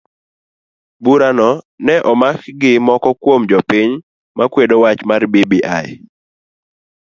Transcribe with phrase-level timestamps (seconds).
[1.03, 1.49] Burano
[1.85, 3.91] ne omak gi moko kuom jopiny
[4.37, 5.59] ma kwedo wach mar bbi.